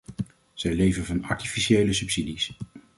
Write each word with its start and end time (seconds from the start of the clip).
Zij 0.53 0.73
leven 0.73 1.05
van 1.05 1.23
artificiële 1.23 1.93
subsidies. 1.93 2.57